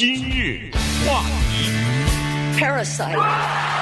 [0.00, 0.70] 今日
[1.04, 1.72] 话题。
[2.56, 3.77] Parasite。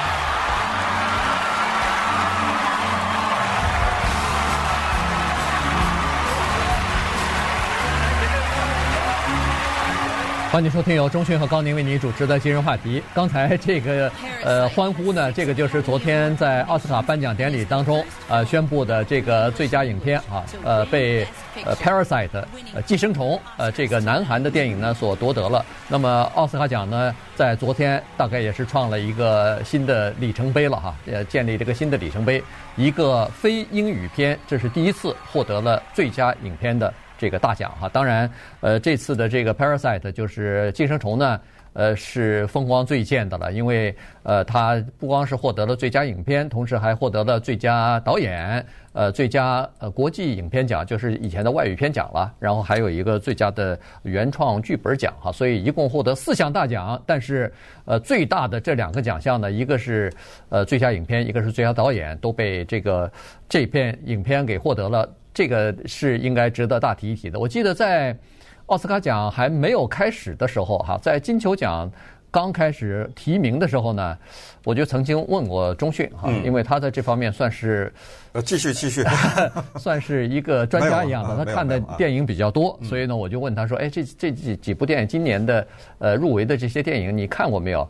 [10.56, 13.02] 欢迎收听由中讯和高宁为您主持的今日话题。
[13.14, 14.10] 刚才这个
[14.42, 21.26] 呃欢呼呢，这个就是昨天在奥斯卡颁奖典礼当中呃宣布的这个最佳影片啊，呃被
[21.62, 22.30] 呃 Parasite
[22.72, 25.62] 呃寄生虫呃这个南韩的电影呢所夺得了。
[25.88, 32.42] 那么奥斯卡奖呢，在昨天大概也是创了一个新的里程碑了哈，呃建立这个新的里程碑，
[32.76, 36.90] 一个非英语片这是第一次获得了最佳影片的。
[37.18, 38.30] 这个大奖哈，当然，
[38.60, 41.40] 呃，这次的这个 Parasite 就是寄生虫呢，
[41.72, 57.52] 呃，是风光最现的了，因为呃，他不光是获得了最佳影片，同时还获得了最佳导演，呃，最佳呃国际影片奖，就是以前的外语片奖了，然后还有一个最佳的原创剧本奖哈，所以一共获得四项大奖，但是
[57.84, 60.12] 呃，最大的这两个奖项呢，一个是
[60.48, 63.10] 呃最佳影片，一个是最佳导演，都被这个
[63.48, 65.08] 这片影片给获得了。
[65.36, 67.38] 这个是应该值得大提一提的。
[67.38, 68.16] 我记得在
[68.66, 71.92] 奥斯卡奖还没有开始的时候，哈，在金球奖
[72.30, 74.16] 刚开始提名的时候呢，
[74.64, 77.92] 我就曾经问过钟迅哈，因为他在这方面算是
[78.32, 79.04] 呃继续继续，
[79.76, 85.66] 算是一个专家一样的，他看的电影比较多，所以呢，我就问他说：“哎，这这几几部电影今年的
[85.98, 87.86] 呃入围的这些电影，你看过没有？”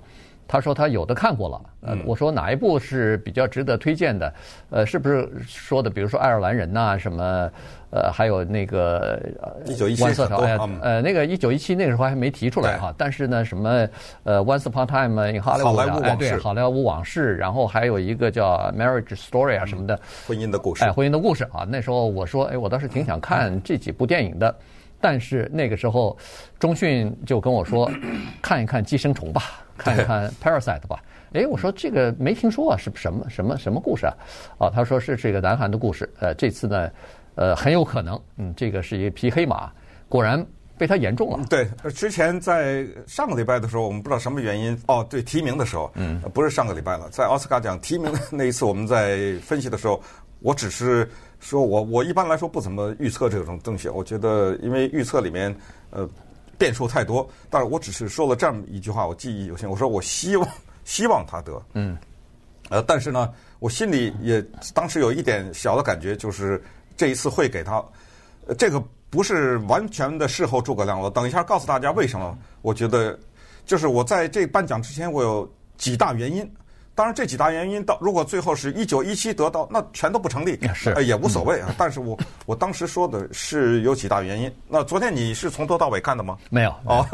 [0.49, 4.33] 他说他有的看过了，呃，我说哪一部是比较值得推荐的？
[4.71, 7.51] 呃，是不是说的，比如说爱尔兰人呐，什么，
[7.91, 9.21] 呃，还有那个
[9.65, 10.03] 一九一七，
[10.83, 12.95] 呃，那个一九一七那个时候还没提出来哈。
[12.97, 13.89] 但是呢，什么
[14.23, 21.67] 呃，Once Upon a Time in Hollywood，哎，对，好莱坞往事，然后还有一个叫 Marriage Story 啊什么的，婚姻的故事，哎，婚姻的故事啊。
[21.69, 24.55] 那时候我说，哎，我倒是挺想看这几部电影的，
[25.01, 26.17] 但是那个时候，
[26.59, 27.91] 中迅就跟我说，
[28.41, 29.43] 看一看《寄生虫》吧。
[29.77, 34.15] 看一看 Parasite 吧，哎，我说这个没听说啊，是什么什么什么故事啊？
[34.59, 36.09] 哦，他说是这个南韩的故事。
[36.19, 36.91] 呃，这次呢，
[37.35, 39.71] 呃，很有可能，嗯，这个是一匹黑马，
[40.09, 40.45] 果然
[40.79, 41.45] 被他言中了。
[41.51, 50.01] 对，之前在上个礼拜的时候，我们不知道什么原因，哦，对，提名的时候，嗯，不是上个礼拜了，在奥斯卡奖提名的那一次，我们在分析的时候，
[50.41, 55.55] 我只是说我我一般来说不怎么预测这种东西，我觉得因为预测里面，
[55.91, 56.09] 呃。
[56.59, 59.69] 变数太多，但是我只是说了这么一句话，我记忆犹新。
[59.69, 60.49] 我说我希望
[60.85, 61.97] 希望他得，嗯，
[62.69, 64.41] 呃，但是呢，我心里也
[64.75, 66.63] 当时有一点小的感觉，就是
[66.97, 67.85] 这一次会给他，
[68.47, 71.01] 呃，这个不是完全的事后诸葛亮。
[71.01, 72.37] 我等一下告诉大家为什么。
[72.63, 73.19] 我觉得
[73.65, 76.49] 就是我在这颁奖之前，我有几大原因。
[76.97, 81.69] 当然，这几大原因到如果最后是一九一七得到，那全都不成立，是也无所谓啊。
[81.77, 84.51] 但是我我当时说的是有几大原因。
[84.67, 86.39] 那昨天你是从头到尾看的吗？
[86.49, 87.07] 没有哦，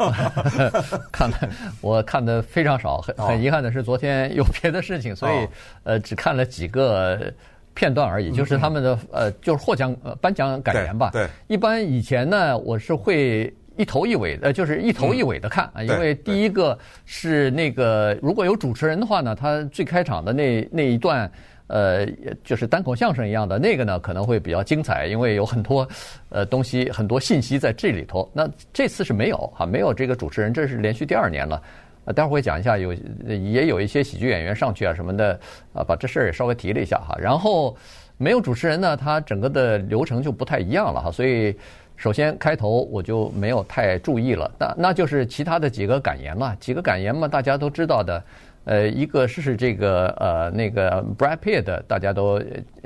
[1.11, 1.49] 看的
[1.81, 5.47] 我看的非常少，很很遗憾的是昨天有别的事情，所以
[5.83, 7.31] 呃只看了几个
[7.73, 8.31] 片段而已。
[8.31, 11.09] 就是他们的呃就是获奖呃颁奖感言吧。
[11.11, 13.53] 对，一般以前呢我是会。
[13.75, 21.31] 一头一尾的，就是一头一尾的看啊，因为第一个是那个如果有主持人的话呢，他最开场的那那一段，
[21.67, 22.05] 呃，
[22.43, 25.87] 就是单口相声一样的那个呢，可能会比较精彩，因为有很多
[26.29, 28.29] 呃东西、很多信息在这里头。
[28.31, 31.61] 那这次是没有哈，没有这个主持人，这是连续第二年了。
[32.05, 32.93] 呃，待会儿会讲一下，有
[33.25, 35.39] 也有一些喜剧演员上去啊什么的
[35.73, 37.17] 啊，把这事儿也稍微提了一下哈。
[37.19, 37.75] 然后
[38.17, 41.55] 没有主持人呢，他整个的流程就不太一样了哈，所以。
[42.03, 48.23] 首先开头我就没有太注意了，那那就是其他的几个感言嘛，几个感言嘛，大家都知道的，
[48.65, 52.43] 呃，一个是这个呃那个 Brad Pitt，大家都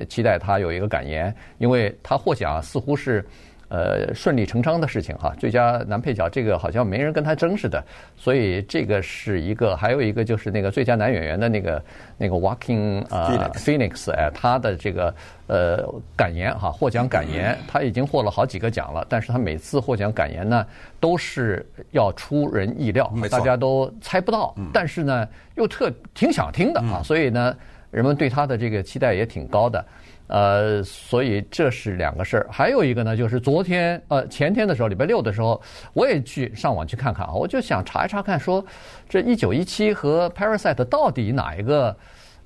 [0.08, 3.26] 期待他有一个感言，因为他获奖似乎是。
[3.70, 5.34] 呃，顺理成章的事情哈。
[5.38, 7.84] 最佳男配角这个好像没人跟他争似的，
[8.16, 9.76] 所以这个是一个。
[9.78, 11.84] 还有一个就是那个最佳男演员的那个
[12.18, 15.14] 那个 Joaquin 呃 Phoenix 哎，他的这个
[15.48, 20.66] 呃感言哈，获奖感言，他已经获了好几个奖了，但是他每次获奖感言呢，
[21.00, 27.56] 都是要出人意料，大家都猜不到，但是呢又特挺想听的啊，所以呢
[27.92, 29.86] 人们对他的这个期待也挺高的。
[30.28, 35.62] 呃，所以这是两个事儿，还有一个呢，就是昨天呃前天的时候，礼拜六的时候，
[35.94, 38.64] 我也去上网去看看啊，我就想查一查看，说
[39.08, 41.96] 这一九一七和 Parasite 到底哪一个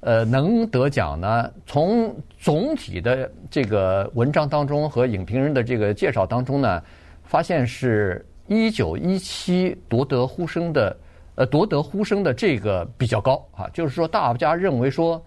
[0.02, 1.52] 呃能得奖呢？
[1.66, 6.84] 从总体的这个文章当中和影评人的这个介绍当中呢，
[7.24, 10.96] 发现是一九一七夺得呼声的
[11.34, 15.20] 呃夺得呼声的这个比较高啊，就是说大家认为说。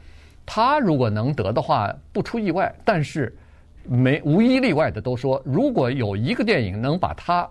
[0.47, 3.35] 他如果能得的话，不出意外，但是
[3.85, 7.49] 没无一例外的都说，如果有一个电影能把他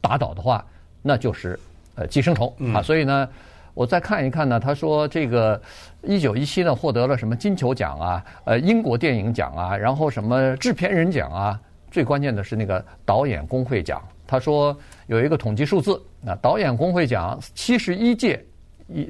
[0.00, 0.64] 打倒的话，
[1.02, 1.58] 那就是
[1.94, 3.28] 呃寄生虫啊，所以呢。
[3.72, 5.58] 我再看一看呢，他说这个
[6.02, 14.02] 一九一七呢获得了什么金球奖啊，呃英国电影奖啊，然后什么制片人奖啊，最关键的是那个导演工会奖。
[14.26, 18.44] 他说有一个统计数字，那导演工会奖七十一届
[18.88, 19.08] 一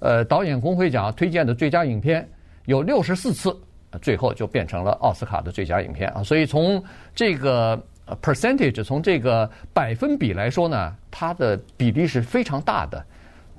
[0.00, 2.26] 呃导演工会奖推荐的最佳影片
[2.68, 3.56] 有六十四次，
[4.02, 6.22] 最后就变成了奥斯卡的最佳影片啊。
[6.22, 6.82] 所以从
[7.14, 7.82] 这个
[8.20, 13.02] percentage 从这个百分比来说呢，它的比例是非常大的。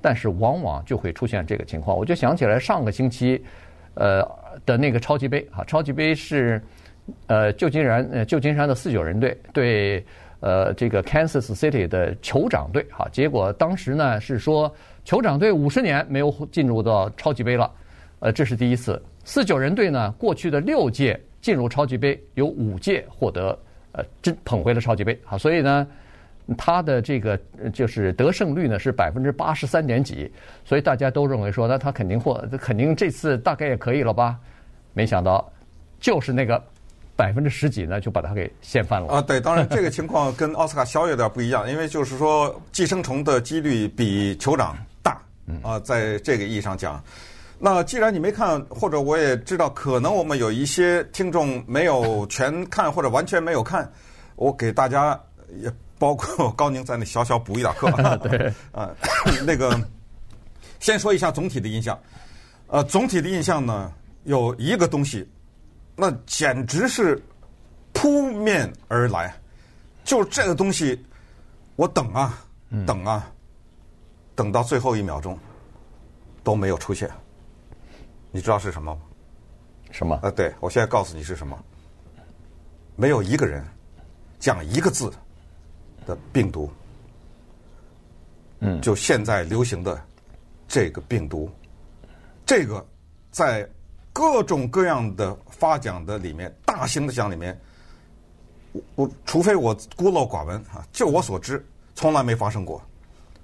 [0.02, 3.44] 但是往往就会出现这个情况，我就想起来上个星期，
[3.96, 4.26] 呃
[4.66, 6.62] 的那个超级杯啊，超级杯是
[7.28, 10.06] 呃旧金山呃旧金山的四九人队对
[10.40, 14.74] 呃这个 Kansas City 的酋长队哈，结果当时呢是说
[15.04, 17.70] 酋长队五十年没有进入到超级杯了，
[18.20, 23.58] 呃这是第一次，四九人队呢过去的六届进入超级杯有五届获得
[23.92, 25.88] 呃真捧回了超级杯啊，所以呢。
[26.58, 27.40] 他的这个
[27.72, 30.32] 就是得胜率呢是百分之八十三点几，
[30.66, 34.36] 所以大家都认为说，那他肯定获，肯定这次大概也可以了吧？
[34.94, 35.48] 没想到，
[36.00, 36.60] 就是那个
[37.16, 39.10] 百分之十几呢，就把他给掀翻了。
[39.10, 45.22] 啊，对，当然这个情况跟奥斯卡小有点不一样，因为就是说寄生虫的几率比酋长大
[45.62, 47.00] 啊，在这个意义上讲。
[47.60, 53.92] 那既然你没看，或者我也知道，可能我们有一些听众没有全看或者完全没有看，
[54.36, 55.20] 我给大家
[55.62, 55.72] 也。
[56.00, 57.92] 包括高宁在内小小补一点课，
[58.24, 58.90] 对，啊，
[59.46, 59.78] 那个
[60.80, 62.00] 先说一下总体的印象，
[62.68, 63.92] 呃，总体的印象呢，
[64.24, 65.28] 有一个东西，
[65.98, 67.22] 那简直是
[67.92, 69.38] 扑面而来，
[70.06, 70.98] 就是这个东西，
[71.76, 72.42] 我等啊，
[72.88, 73.30] 等啊，
[74.36, 75.38] 等到最后一秒钟
[76.46, 77.12] 都没有出现，
[78.32, 79.02] 你知道是什么吗？
[79.92, 80.20] 什么？
[80.24, 81.58] 呃，对，我现在告诉你是什么，
[82.96, 83.66] 没有一个人
[84.40, 85.12] 讲一个字。
[86.06, 86.68] 的病毒，
[88.62, 90.02] 嗯，就现在流行的
[90.68, 91.48] 这个病毒，
[92.48, 92.84] 这个
[93.30, 93.70] 在
[94.12, 97.56] 各种各样的发奖的里面，大型的奖里面，
[98.72, 102.82] 我我除非我孤陋寡闻啊，就我所知，从来没发生过。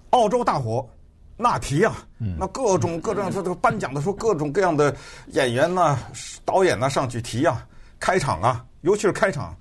[0.10, 0.90] 澳洲大火，
[1.38, 1.96] 那提啊，
[2.38, 4.96] 那各种各种这这个颁奖的时候，各种各样的
[5.28, 5.98] 演员呐、
[6.44, 7.66] 导演呐上去提啊，
[8.00, 9.56] 开场啊，尤其是开场，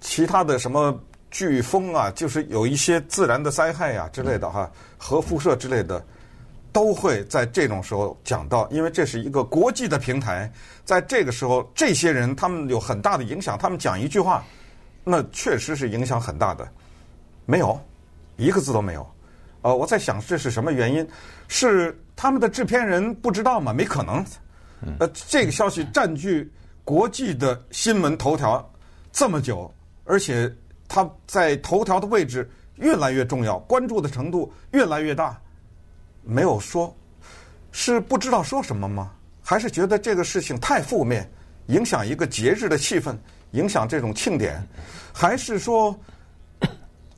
[0.00, 0.98] 其他的什么。
[1.32, 4.68] 飓风啊，就是有一些自然的灾害呀、啊、之类的哈，
[4.98, 6.04] 核辐射之类的，
[6.72, 10.52] 都会在这种时候讲到，因为这是一个国际的平台，
[10.84, 14.44] 在这个时候，这些人他们有很大的影响，他们讲一句话，
[15.04, 16.68] 那确实是影响很大的。
[17.46, 17.80] 没有，
[18.36, 19.08] 一个字都没有。
[19.62, 21.06] 呃，我在想这是什么原因？
[21.48, 23.72] 是他们的制片人不知道吗？
[23.72, 24.24] 没可能。
[24.98, 26.50] 呃，这个消息占据
[26.84, 28.72] 国际的新闻头条
[29.12, 29.72] 这么久，
[30.04, 30.52] 而且。
[30.92, 35.40] 他在头条的位置越来越重要，关注的程度越来越大。
[36.24, 36.92] 没有说，
[37.70, 39.12] 是不知道说什么吗？
[39.40, 41.30] 还是觉得这个事情太负面，
[41.66, 43.16] 影响一个节日的气氛，
[43.52, 44.60] 影响这种庆典？
[45.12, 45.96] 还是说，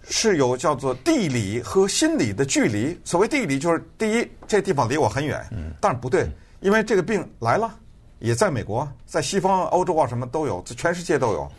[0.09, 2.99] 是有叫做地理和心理的距离？
[3.05, 5.45] 所谓地理，就是第一，这地方离我很远。
[5.81, 6.29] 但是不对，
[6.61, 7.73] 因为这个病来了，
[8.19, 11.53] 也在美国，在西方欧洲啊，什么都有，在全世界都有。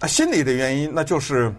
[0.00, 1.52] 啊，心理的原因，那就是，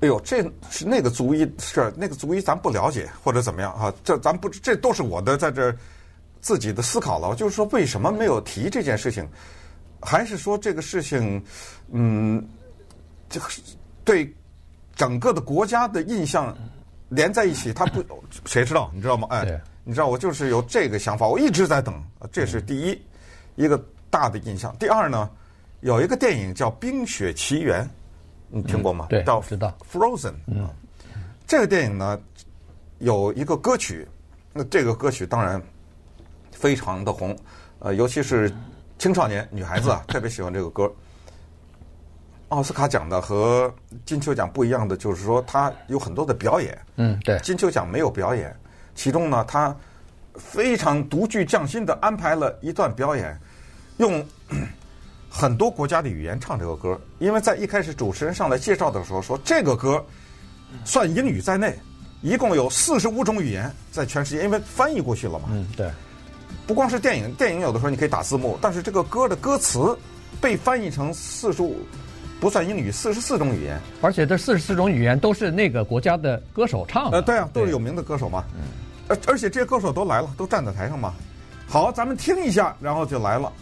[0.00, 3.92] 哎呦，这是那个族裔是那个族医，咱不了解或者怎么样啊？
[4.04, 5.74] 这咱不，这都是我的在这
[6.40, 7.34] 自己的思考了。
[7.34, 9.26] 就是说，为什么没有提这件事情？
[10.00, 11.42] 还是说这个事情，
[11.92, 12.44] 嗯，
[13.28, 13.40] 这
[14.04, 14.32] 对
[14.94, 16.56] 整个的国家的印象
[17.08, 18.04] 连在一起， 他不
[18.44, 18.90] 谁知道？
[18.94, 19.28] 你知道吗？
[19.30, 22.02] 哎，你知道，我就是有这个想法，我一直在等。
[22.30, 23.02] 这是第一
[23.56, 24.74] 一个大的印象。
[24.78, 25.28] 第二呢？
[25.80, 27.84] 有一个电影叫《冰雪奇缘》，
[28.48, 29.06] 你听过吗？
[29.06, 29.76] 嗯、对，叫知道。
[29.92, 30.34] Frozen。
[30.46, 30.70] 嗯，
[31.44, 32.20] 这个电影呢，
[33.00, 34.06] 有一个歌曲，
[34.52, 35.60] 那这个歌曲当然
[36.52, 37.36] 非常的红，
[37.80, 38.48] 呃，尤其是
[38.96, 40.88] 青少年女孩子啊， 特别喜欢这个歌。
[42.52, 43.72] 奥斯卡奖的和
[44.04, 46.78] 金球奖不一样的，就是说它有很多的表演。
[46.96, 47.38] 嗯，对。
[47.40, 48.54] 金球奖没有表演，
[48.94, 49.74] 其中呢，它
[50.34, 53.38] 非常独具匠心的安排了一段表演，
[53.96, 54.24] 用。
[55.34, 60.04] 很多国家的语言唱这个歌，因为在一开始主持人上来介绍的时候说，这个歌
[60.84, 61.74] 算英语在内，
[62.20, 65.48] 一共有四十五种语言在全世界，因为翻译过去了嘛。
[65.50, 65.90] 嗯，对。
[66.66, 69.96] 不光是电影，电影有的时候你可以打字幕，但是这个歌的歌词
[70.38, 71.78] 被翻译成四十五，
[72.42, 73.80] 不算英语，四十四种语言。
[74.00, 77.18] 而且这四十四种语言都是那个国家的歌手唱的。
[77.18, 78.44] 呃，对啊，都是有名的歌手嘛。
[78.56, 78.62] 嗯。
[79.06, 81.14] 而而且这些歌手都来了，都站在台上嘛。
[81.68, 83.52] 好，咱们听一下，然后就来了。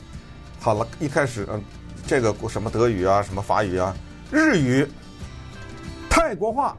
[0.58, 1.62] 好了，一开始嗯，
[2.06, 3.94] 这个什么德语啊，什么法语啊，
[4.30, 4.88] 日语、
[6.08, 6.74] 泰国话、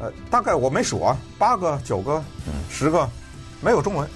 [0.00, 2.24] 呃，大概我没数啊，八个、九个、
[2.70, 3.06] 十个，
[3.60, 4.08] 没有中文，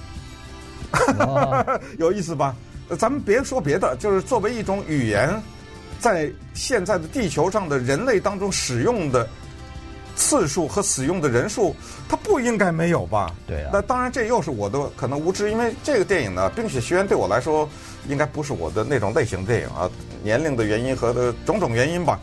[2.01, 2.57] 有意思吧？
[2.99, 5.39] 咱们别说别的，就是作为一种语言，
[6.03, 9.27] 在现在的地球上的人类当中使用的
[10.17, 11.75] 次数和使用的人数，
[12.09, 13.33] 它不应该没有吧？
[13.47, 13.71] 对啊。
[13.73, 17.69] 那当然，这又是我的可能无知，因为这个电影呢，《冰雪奇缘》对我来说，
[18.09, 19.89] 应该不是我的那种类型电影啊，
[20.25, 22.19] 年龄的原因和的种种原因吧，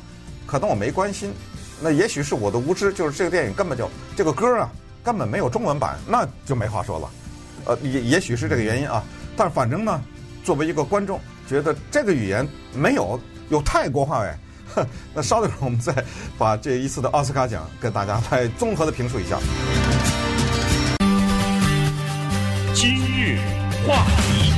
[0.46, 1.34] 可能我没关心。
[1.82, 4.70] 那也许是我的无知，就是这个电影根本就这个歌啊，
[5.02, 7.10] 根本没有中文版，那就没话说了。
[7.64, 9.02] 呃，也也许是这个原因啊，
[9.38, 10.02] 但反正呢，
[10.44, 13.18] 作为一个观众，觉得这个语言没有
[13.50, 14.38] 有泰国话哎。
[15.16, 15.92] 那稍等会儿，我们再
[16.38, 19.40] 把这一次的奥斯卡奖跟大家来综合的评述一下。
[22.76, 23.40] 今日
[23.88, 24.54] 话题，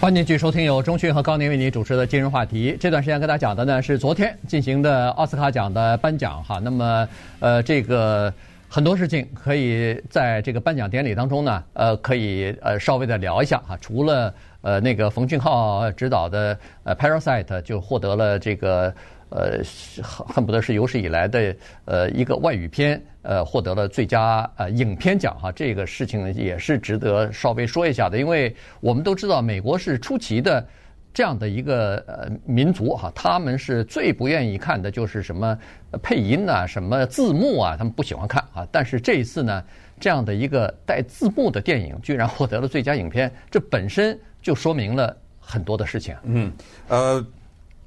[0.00, 2.76] 欢迎继续收听由钟讯和高宁为您主持的今日话题。
[2.78, 6.60] 这段时间跟大家讲的呢是昨天进行的奥斯卡奖的颁奖哈。
[6.62, 7.08] 那么
[7.40, 8.32] 呃，这个
[8.68, 13.76] 很多事情可以在这个颁奖典礼当中呢，呃，可以呃稍微的聊一下哈。
[13.80, 18.92] 除了呃，那个冯俊浩执导的呃《Parasite》就获得了这个
[19.30, 19.60] 呃
[20.02, 30.66] 恨不得是有史以来的呃一个外语片呃获得了最佳呃影片奖哈，这个事情呢也是值得稍微说一下的，因为我们都知道美国是出奇的
[31.14, 35.56] 这样的一个呃民族哈，他们是最不愿意看的就是什么
[36.02, 39.62] 配音呐、啊、什么字幕啊，他们不喜欢看啊，但是这一次呢，
[40.00, 44.18] 这样的一个带字幕的电影居然获得了最佳影片，这本身。
[44.42, 46.16] 就说明了很多的事情。
[46.22, 46.52] 嗯，
[46.88, 47.24] 呃，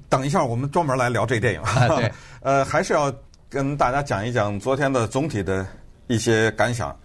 [0.09, 1.61] 等一下，我们专门来聊这电影。
[1.61, 3.13] 啊、对， 呃，还是要
[3.49, 5.65] 跟大家讲一讲昨天的总体的
[6.07, 6.95] 一些感想。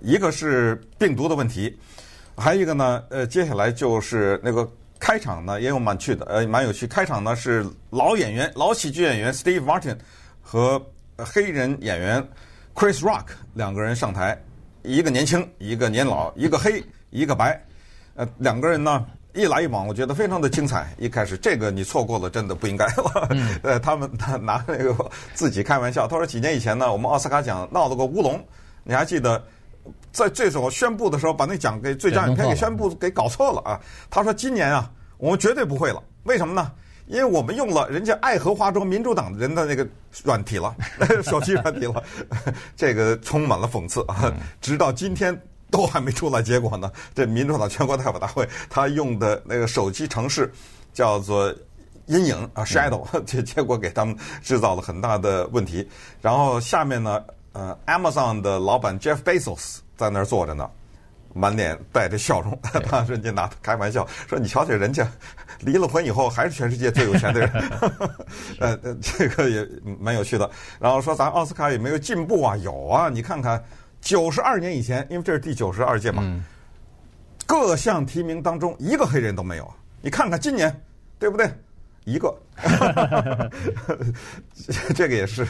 [0.00, 1.78] 一个是病毒的问题，
[2.34, 4.66] 还有一个呢，呃，接下来就是那个
[4.98, 6.86] 开场呢，也有蛮趣的，呃，蛮有趣。
[6.86, 9.94] 开场呢是老演员、老喜剧演员 Steve Martin
[10.40, 10.80] 和
[11.18, 12.26] 黑人演员
[12.74, 14.40] Chris Rock 两个人上台，
[14.82, 17.62] 一个年轻，一个年老，一个黑，一个白。
[18.14, 20.94] 呃，两个人呢，一来一往，我觉得非常的精彩。
[20.98, 22.86] 一开始这个你错过了，真的不应该
[23.62, 24.94] 呃，他们他拿那个
[25.32, 28.38] 自己开玩笑，他说几年以前呢，我们奥斯卡奖闹了个乌龙，
[28.84, 29.42] 你还记得，
[30.12, 33.80] 在这种宣布的时候，把那奖给最佳影片给宣布给搞错了啊。
[34.10, 36.02] 他说今年啊，我们绝对不会了。
[36.24, 36.70] 为什么呢？
[37.06, 39.86] 因为我们用了人家爱荷华州民主党人的那个
[40.22, 40.74] 软体了，
[41.24, 42.02] 手机软体了，
[42.76, 44.32] 这个充满了讽刺啊。
[44.60, 45.34] 直到今天。
[45.72, 46.92] 都还没出来结果呢。
[47.16, 50.52] 这民主党全国代表大会，他用的那个手机程式
[50.92, 51.52] 叫做
[52.06, 55.88] 阴影啊，shadow， 结结果给他们制造了很大的问题。
[56.20, 60.68] 然后下面呢，呃，Amazon 的老板 Jeff Bezos 在那儿坐着呢，
[61.32, 65.10] 满脸带着笑容，他 人家拿他开玩笑说：“你瞧瞧人家
[65.60, 67.50] 离了婚以后还是全世界最有钱的人。”
[68.60, 69.66] 呃，这个也
[69.98, 70.50] 蛮有趣的。
[70.78, 72.56] 然后说咱奥斯卡有没有进步啊？
[72.58, 73.62] 有啊，你看看。
[74.02, 76.44] 九十二年以前，因为这是第九十二届嘛，嗯、
[77.46, 79.72] 各项提名当中一个黑人都没有。
[80.02, 80.78] 你看看今年，
[81.18, 81.48] 对不对？
[82.04, 82.36] 一个，
[84.92, 85.46] 这个也是，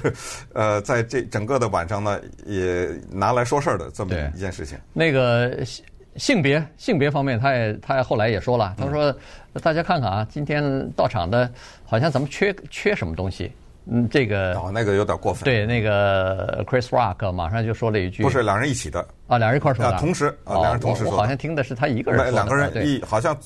[0.53, 4.79] 呃，在这整个的晚上呢，也拿来说事儿的这么一件事情。
[4.93, 5.83] 那个性
[6.17, 9.17] 性别性别方面，他也他后来也说了，他说
[9.63, 11.51] ：“大家看看啊，今天到场的，
[11.87, 13.51] 好像咱们缺缺什么东西。”
[13.85, 15.45] 嗯，这个哦，那个有点过分。
[15.45, 21.13] 对，那个 Chris Rock 马上就说了一句：“不是两人一起的啊，两人一块说的。”同时啊，两人同时说。
[21.13, 22.33] 我好像听的是他一个人说的。
[22.33, 23.37] 两个人一好像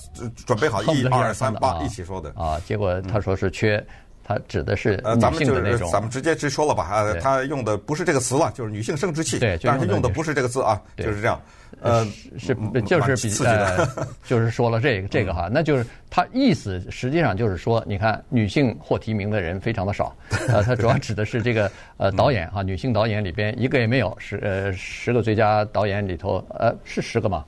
[0.45, 3.83] 准备好一二三八一起说的啊，结果他说是缺，
[4.23, 5.91] 他指的是女性的那种。
[5.91, 9.39] 咱们直接直说了吧啊，他用的不是这个词了，就是女性生殖器。
[9.39, 11.41] 对，但是他用的不是这个字啊，就是这样。
[11.81, 12.05] 呃，
[12.39, 12.55] 是
[12.87, 13.87] 就是比呃，
[14.25, 20.15] 就是说了这个这个哈，那就是他意思实际上就是说，你看女性获提名的人非常的少，
[20.49, 27.45] 呃，他主要指的是这个呃导演哈，女性导演里边一个也没有，十呃十个最佳导演里头呃是十个吗？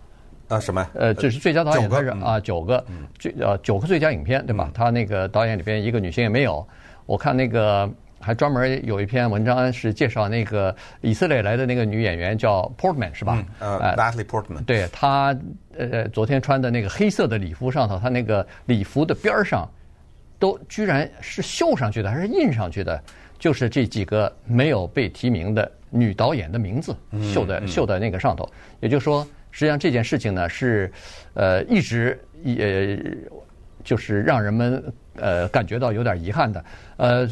[0.48, 0.86] 啊什么？
[0.94, 2.84] 呃，就是最佳导演还是啊九个，
[3.18, 4.70] 最呃九个最佳影片对吧？
[4.74, 6.66] 他那个导演里边一个女性也没有，
[7.06, 7.88] 我看那个。
[8.20, 13.44] 还专门有一篇文章是介绍那个以色列来的那个女演员叫 Portman 是吧？
[13.60, 14.64] 嗯、呃，Natalie Portman。
[14.64, 15.36] 对，她
[15.76, 19.68] 呃昨天穿的那个黑色的礼服上头，她那个礼服的边儿上
[20.38, 23.00] 都居然是绣上去的，还是印上去的？
[23.38, 26.96] 就是这几个没有被提名的女导演的名字
[27.32, 28.48] 绣在绣在那个上头。
[28.80, 30.90] 也就是说，实际上这件事情呢是
[31.34, 33.00] 呃一直也
[33.84, 34.82] 就是让人们
[35.14, 36.64] 呃感觉到有点遗憾的
[36.96, 37.28] 呃。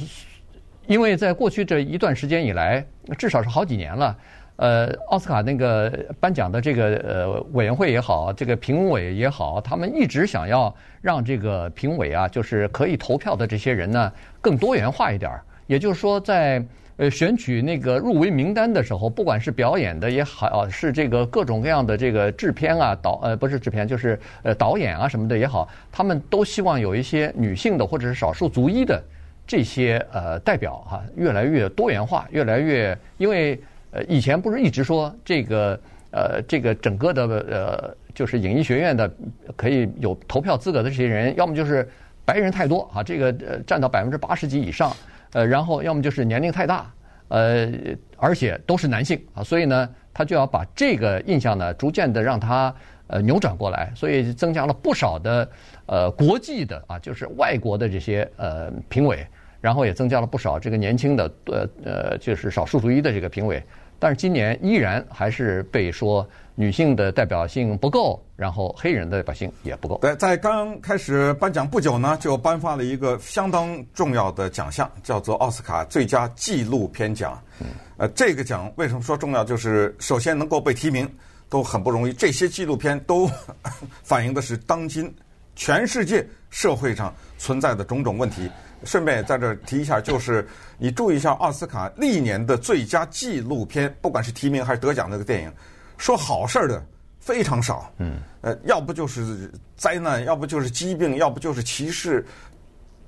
[0.87, 2.85] 因为在过去这一段时间以来，
[3.19, 4.17] 至少是好几年了，
[4.57, 15.43] 呃，奥斯卡那个颁奖的这个呃委员会也好，这个评委也好，他们一直想要让这个评委啊，就是可以投票的这些人呢更多元化一点儿。
[15.67, 16.65] 也就是说，在
[16.99, 29.03] 呃，选取那个入围名单的时候，不管是表演的也好，是这个各种各样的这个制片啊导呃不是制片就是呃导演啊什么的也好，他们都希望有一些女性的或者是少数族裔的
[29.47, 33.61] 这些呃代表哈、越来越多元化，越来越因为
[33.93, 39.11] 呃以前不是一直说这个呃这个整个的呃就是影艺学院的
[39.57, 41.89] 可以有投票资格的这些人，要么就是
[42.25, 44.93] 白人太多啊，这个呃占到百分之八十几以上。
[45.33, 46.91] 呃，然后要么就是年龄太大，
[47.29, 47.69] 呃，
[48.17, 52.75] 而且都是男性啊，所以呢，他就要把这个印象呢，逐渐的让他
[53.09, 55.47] 呃扭转过来，所以增加了不少的
[55.87, 59.27] 呃国际的啊，就是外国的这些呃评委，
[59.61, 63.63] 然后也增加了不少这个年轻的呃呃就是少数族裔的这个评委，
[63.99, 66.27] 但是今年依然还是被说。
[66.59, 69.99] 女性的代表性不够，然后黑人的代表性也不够。
[69.99, 77.39] 对，在刚开始颁奖不久呢，就颁发了一个相当重要的奖项，叫做奥斯卡最佳纪录片奖。
[77.61, 77.67] 嗯，
[77.99, 79.45] 呃，这个奖为什么说重要？
[79.45, 81.07] 就是首先能够被提名
[81.51, 83.31] 都很不容易，这些纪录片都
[84.03, 85.15] 反映的是当今
[85.57, 88.51] 全世界社会上存在的种种问题。
[88.87, 90.47] 顺便在这儿提一下，就是
[90.79, 95.53] 你注意一下奥斯卡历年的最佳纪录片，不管是提名还是得奖那个电影。
[95.99, 96.85] 说好事儿的
[97.19, 102.25] 非常少，嗯，呃，要不就是灾难，要不就是疾病，要不就是歧视，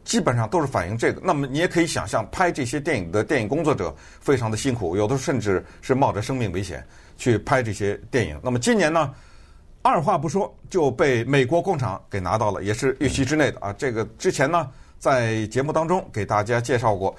[0.04, 1.20] 基本上都是反映这个。
[1.22, 6.82] 那么你也可以想象，拍这些电影的电影工作者非常的辛苦，有的甚至是冒着生命危险
[7.18, 8.40] 去拍这些电影。
[8.42, 9.14] 那么今年呢，
[9.82, 13.72] 二话不说就被美国工厂给拿到了，也是预期之内的啊。
[13.74, 17.14] 这个之前呢，在节目当中给大家介绍过。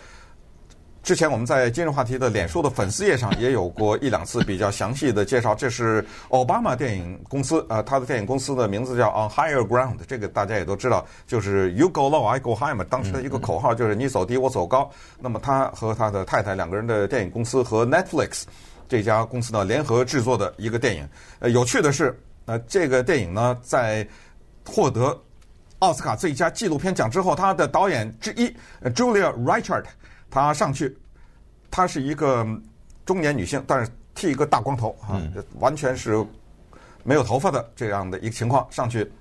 [1.01, 5.55] 之前我们在今日话题的脸书的粉丝页上也有过一两次比较详细的介绍。
[5.55, 12.85] 这是奥巴马电影公司，呃，他的电影公司的名字叫 On Higher Ground，这个大家也都知道，就是 You Go Low, I Go High 嘛。
[12.89, 14.91] 当时的一个口号就是你走低，我走高。
[15.19, 18.43] 那么他和他的太太两个人的电影公司和 Netflix
[18.89, 21.07] 这家公司呢联合制作的一个电影。
[21.39, 22.15] 呃，有趣的是，
[22.45, 24.05] 呃，这个电影呢在
[24.67, 25.17] 获得
[25.79, 28.55] 奥斯卡最佳纪录片奖之后，他的导演之一
[28.89, 29.85] Julia Reichert。
[30.31, 30.95] 她上去，
[31.71, 32.45] 她是一个
[33.03, 35.19] 中年女性，但是剃一个大光头啊，
[35.55, 36.23] 完全是
[37.03, 39.11] 没有头发的这样的一个情况上去，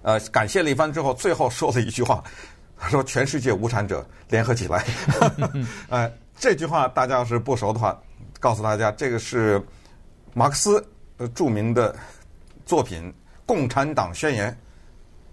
[0.00, 2.24] 呃，感谢了一番之后，最后说了一句话，
[2.78, 4.82] 他 说：“全世界无产者联合起来。
[5.90, 8.00] ”呃，这句话大家要是不熟的话，
[8.40, 9.62] 告诉大家，这个是
[10.32, 10.82] 马克思
[11.34, 11.94] 著名的
[12.64, 13.12] 作品
[13.44, 14.50] 《共产党宣言》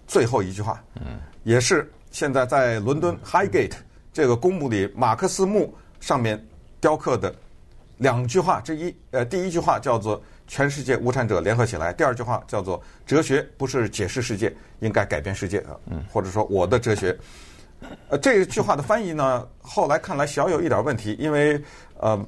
[0.06, 3.74] 最后一句话，嗯，也是现在在伦敦 Highgate。
[4.12, 6.42] 这个公墓里，马克思墓上面
[6.80, 7.34] 雕刻的
[7.98, 15.76] 两句话之一，呃，第一句话叫做“全世界无产者联合起来”，第二句话叫做“哲学不是解释世界，应该改变世界”啊，
[16.10, 17.14] 或者说我的哲学。
[18.08, 21.62] 呃，这句话的翻译呢，后来看来小有一点问题，因为
[21.98, 22.18] 呃，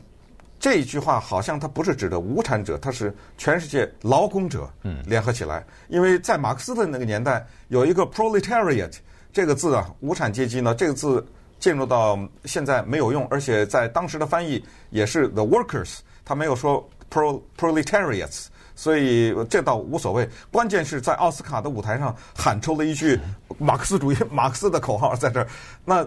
[0.69, 4.71] 这一句话好像它不是指的无产者，它是全世界劳工者
[5.07, 8.93] 联合起来，因为在马克思的那个年代有一个 proletariat
[9.33, 11.27] 这个字啊，无产阶级呢，这个字。
[11.59, 20.29] 进入到现在没有用，而且在当时的翻译也是 the workers，他没有说 pro proletariats，所以这倒无所谓。
[20.53, 23.19] 关键是在奥斯卡的舞台上喊出了一句
[23.59, 25.49] 马克思主义、马克思的口号在这儿。
[25.85, 26.07] 那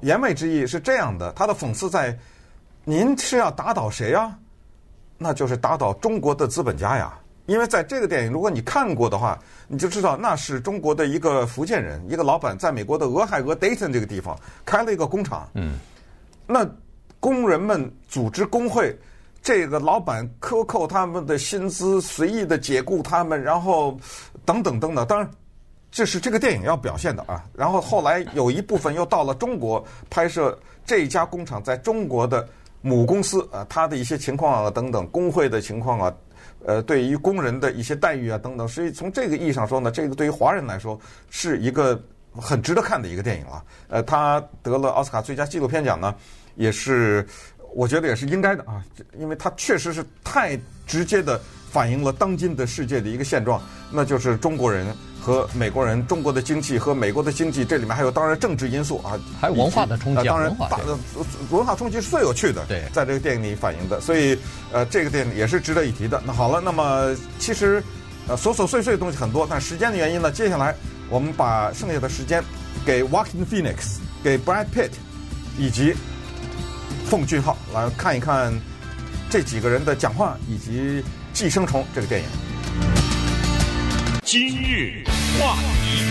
[0.00, 2.18] 言外之意是这样的，他的讽刺在：
[2.84, 4.36] 您是要打倒谁呀？
[5.18, 7.18] 那就是打倒中国的资本家呀。
[7.46, 15.48] 因为在这个电影，如果你看过的话，你就知道那是中国的一个福建人，一个老板，在美国的俄亥俄 Dayton 这个地方开了一个工厂。
[15.54, 15.74] 嗯，
[16.46, 16.64] 那
[17.18, 18.96] 工人们组织工会，
[19.42, 23.98] 这个老板克扣他们的薪资，随意的解雇他们，然后
[24.44, 25.04] 等等等等。
[25.06, 25.28] 当然，
[25.90, 27.44] 这是这个电影要表现的啊。
[27.52, 32.48] 然后后来有一部分又到了中国拍摄这家工厂在中国的
[32.82, 36.14] 母公司啊，他的一些情况啊等等，工会的情况啊。
[36.66, 40.98] 呃，对于工人的一些待遇啊等等，所以从这个意义上说呢，这个对于华人来说
[41.30, 41.98] 是一个
[42.34, 43.64] 很值得看的一个电影了。
[43.88, 46.14] 呃，他得了奥斯卡最佳纪录片奖呢，
[46.56, 47.26] 也是
[47.74, 48.84] 我觉得也是应该的啊，
[49.18, 51.40] 因为他确实是太直接的
[51.70, 53.58] 反映了当今的世界的一个现状，
[53.90, 54.86] 那就是中国人。
[55.20, 60.26] 和美国人、中国的经济和美国的经济，这里面还有当然政治因素啊，还有文化的冲击。
[60.26, 60.96] 当然，大的
[61.50, 62.64] 文化冲击是最有趣的。
[62.66, 64.36] 对，在这个电影里反映的，所以
[64.72, 66.22] 呃，这个电影也是值得一提的。
[66.26, 67.82] 那好了，那么其实
[68.26, 70.74] 呃琐琐碎碎的东西很多，但时间的原因呢，接下来
[71.10, 72.42] 我们把剩下的时间
[72.84, 74.90] 给 Joaquin Phoenix、给 Brad Pitt
[75.58, 75.94] 以及
[77.04, 78.52] 奉俊昊来看一看
[79.28, 81.02] 这几个人的讲话以及
[81.34, 82.26] 《寄生虫》这个电影。
[84.32, 85.02] 今日
[85.40, 86.04] 话题，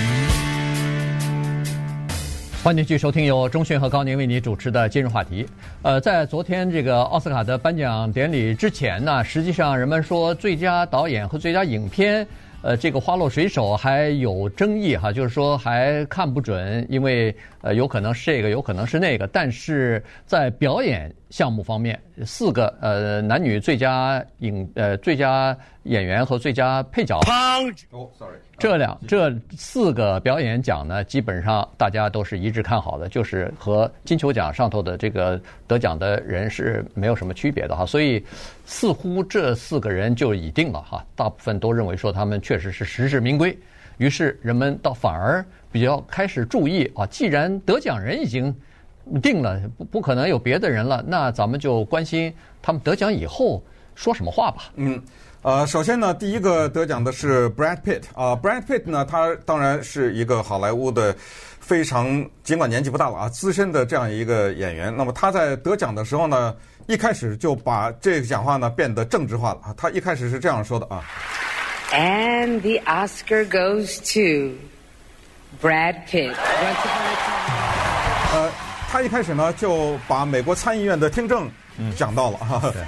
[2.62, 5.48] 欢迎继续收听由钟迅和高宁为你主持的今日话题。
[5.84, 12.28] 呃，在昨天这个奥斯卡的颁奖典礼之前呢，实际上人们说最佳导演和最佳影片，
[12.62, 19.28] 呃，这个花落水手还有争议哈，就是说还看不准，因为呃有可能是这个，有可能是那个。
[19.28, 27.19] 但是在表演项目方面，四个呃男女最佳影呃最佳演员和最佳配角。
[27.91, 28.38] 哦，sorry。
[28.58, 38.22] 这两这四个表演奖呢，基本上大家都是一致看好的，就是和金球奖上头的这个得奖的人是没有什么区别的哈，所以
[38.65, 43.58] 似乎这四个人就已定了哈，大部分都认为说他们确实是实至名归，
[43.95, 48.54] 于是人们倒反而比较开始注意啊，既然得奖人已经
[49.22, 53.64] 定了，不不可能有别的人了，那咱们就关心他们得奖以后
[53.96, 54.72] 说什么话吧。
[54.76, 55.02] 嗯。
[55.42, 61.16] 呃，首先呢，第一个得奖的是 Brad Pitt 啊，Brad Pitt 呢，他当然是一个好莱坞的
[61.62, 64.94] 非常尽管年纪不大了啊，资深的这样一个演员。
[64.94, 66.54] 那么他在得奖的时候呢，
[66.88, 69.74] 一开始就把这个讲话呢变得政治化了啊。
[69.78, 71.06] 他一开始是这样说的啊
[71.94, 74.58] ，And the Oscar goes to
[75.62, 76.34] Brad Pitt。
[78.34, 78.50] 呃，
[78.91, 81.50] 他一开始呢就把美国参议院的听证
[81.95, 82.62] 讲到了哈。
[82.76, 82.86] 嗯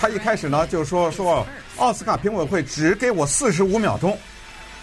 [0.00, 1.44] 他一开始呢就说说
[1.78, 4.16] 奥斯卡评委会只给我四十五秒钟，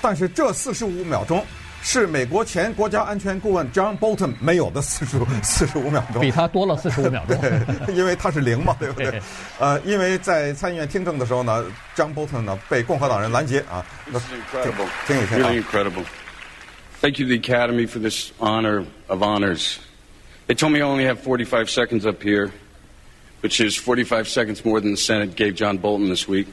[0.01, 1.41] 但是这四十五秒钟
[1.81, 7.37] 是美国前国家安全顾问 John Bolton 没有的四十 四十五秒钟，比他多了四十五秒钟。
[7.39, 9.21] 对，因为他是零嘛， 对不对？
[9.59, 11.63] 呃，因为在参议院听证的时候呢
[11.95, 13.85] ，John Bolton 呢被共和党人拦截啊。
[14.11, 14.87] Is incredible.
[15.07, 16.03] Really incredible.
[17.01, 19.79] Thank you to the Academy for this honor of honors.
[20.47, 22.51] They told me I only have 45 seconds up here.
[23.41, 26.47] Which is 45 seconds more than the Senate gave John Bolton this week.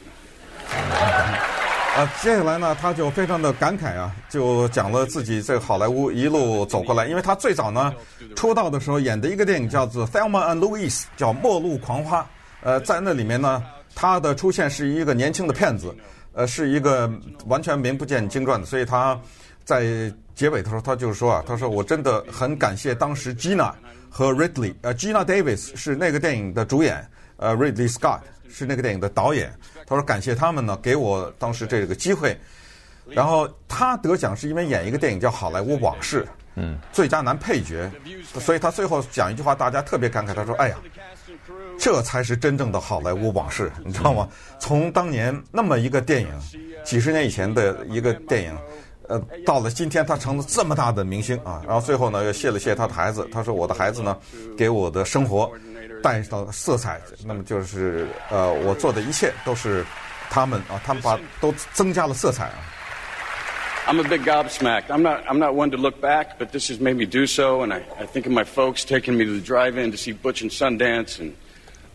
[0.68, 7.06] 啊，接下来呢，他就非常的感慨啊，就讲了自己在好莱坞一路走过来。
[7.06, 7.94] 因为他最早呢
[8.36, 12.20] 出道的时候演的一个电影叫做《Thelma and Louise》，叫《末路狂花》。
[12.60, 13.62] 呃，在那里面呢，
[13.94, 15.94] 他的出现是一个年轻的骗子，
[16.34, 17.10] 呃，是一个
[17.46, 18.66] 完全名不见经传的。
[18.66, 19.18] 所以他
[19.64, 23.72] 在结尾的时候，他就是说啊，他说我真的很感谢当时 Gina。
[24.14, 27.02] 和 Ridley，呃，Gina Davis 是那个电影的主演，
[27.38, 29.50] 呃，Ridley Scott 是那个电影的导演。
[29.86, 32.38] 他说感谢他们呢，给我当时这个机会。
[33.06, 36.24] 然后他得奖是因为演一个电影叫《好莱坞往事》，
[36.56, 37.90] 嗯，最佳男配角。
[38.38, 40.76] 所以他最后讲一句话，大家特别感慨，他说：“哎呀，
[41.78, 44.28] 这才是真正的好莱坞往事，你知道吗？
[44.58, 46.28] 从当年那么一个电影，
[46.84, 48.54] 几十年以前的一个电影。”
[49.11, 51.63] 呃，到了今天，他成了这么大的明星啊！
[51.65, 53.25] 然后最后呢，又谢了谢他的孩子。
[53.31, 54.17] 他说：“我的孩子呢，
[54.57, 55.49] 给我的生活
[56.03, 56.99] 带上了色彩。
[57.25, 59.85] 那么就是呃，我做的一切都是
[60.29, 62.59] 他们啊，他们把都增加了色彩啊。”
[63.87, 64.87] I'm a big gobsmacked.
[64.89, 65.23] I'm not.
[65.25, 67.63] I'm not one to look back, but this has made me do so.
[67.63, 70.41] And I, I think of my folks taking me to the drive-in to see Butch
[70.41, 71.33] and Sundance, and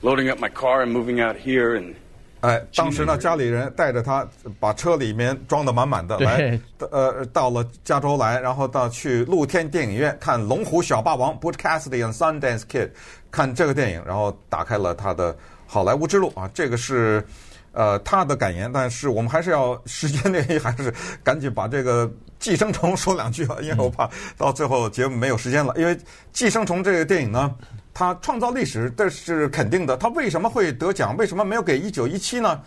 [0.01, 1.95] loading up my car and moving out here and.
[2.42, 4.28] 哎，当时呢，家里人带着他，
[4.60, 6.60] 把车里面装的满满的，来，
[6.92, 12.92] 呃，到了加州来，然后到去露天电影院看《龙虎小霸王》（Butch Cassidy and Sundance Kid），
[13.32, 16.48] 看这个电影，然后打开了他的好莱坞之路啊。
[16.54, 17.26] 这个是
[17.72, 25.74] 呃他的感言，但是我们还是要时间内还是赶紧把这个《寄生虫》说两句啊，因为我怕到最后节目没有时间了。
[25.76, 25.96] 因为
[26.32, 27.56] 《寄生虫》这个电影呢。
[27.98, 29.98] 他创造历史，这是肯定的。
[29.98, 31.18] 他为什么会得奖？
[31.18, 32.62] 为什么没有给一九一七呢？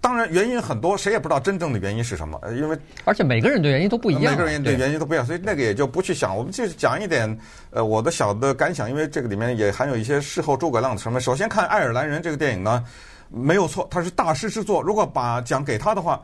[0.00, 2.40] 当然原因很多，谁也不知道真正的原因是什么。
[2.56, 6.36] 因为而且每个人的原因都不一样，每个人的原因都不一样，所以那个也就不去想。
[6.36, 7.36] 我们就讲一点
[7.70, 11.20] 呃我的小的感想，因为这个里面也含有一些事后诸葛亮的成分。
[11.20, 12.84] 首先看《爱尔兰人》这个电影呢，
[13.30, 14.80] 没有错，他是大师之作。
[14.80, 16.22] 如果把奖给他的话，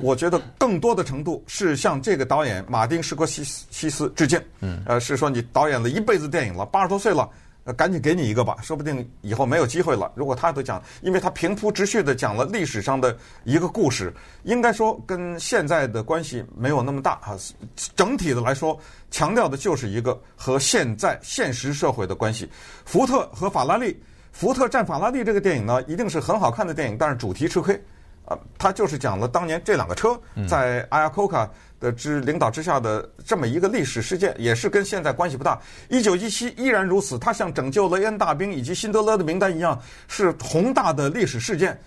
[0.00, 4.40] 我觉得更多的程度是向这个导演马丁·施科西西斯致敬。
[4.60, 7.28] 嗯，呃，是说你导演了一辈子电影了，八十多岁了。
[7.66, 10.10] 呃，赶紧给你一个吧，说不定以后没有机会了。
[10.14, 17.36] 如果他都讲，因为他平铺直叙的讲了历史上的一个故事，应该说跟现在的关系没有那么大啊。
[17.96, 18.78] 整体的来说，
[19.10, 22.48] 强调的就是一个和现在现实社会的关系。
[22.84, 24.00] 福特和法拉利，
[24.30, 27.76] 福特战法拉利这个电影呢，一定是很好看的电影，但是主题吃亏。
[28.26, 31.48] 啊，他就是讲了当年这两个车在阿亚科卡
[31.80, 35.60] 的之领导之下的这么一个历史事件，也是跟现在关系不大。
[35.88, 41.80] 一九一七依然如此，它像拯救雷恩大兵以及辛德勒的名单一样，是宏大的历史事件。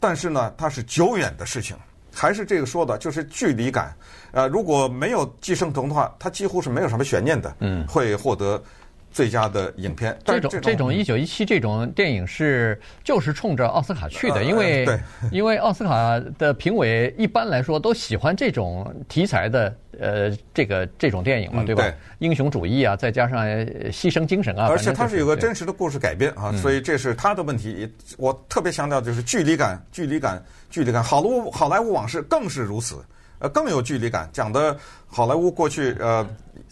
[0.00, 1.76] 但是呢，它是久远的事情，
[2.12, 3.94] 还是这个说的，就是距离感。
[4.32, 8.62] 呃，如果没有寄生虫的话，它几乎是没有什么悬念的，嗯，会获得。
[9.12, 14.86] 最佳的影片，这种这种一九一七这种电影是就是冲着奥斯卡去的，因为
[15.30, 21.82] 因为奥斯卡的评委一般来说都喜欢这种题材的呃这个这种电影嘛，对吧？
[21.82, 23.46] 对，英雄主义啊，再加上
[23.90, 27.92] 牺牲精神啊，而且它是有个真实的故事改编啊，所以这是他的问题。
[28.16, 31.02] 我特别强调就是距离感，距离感，距离感。
[31.04, 33.04] 好莱坞好莱坞往事更是如此，
[33.40, 36.26] 呃，更有距离感，讲的好莱坞过去呃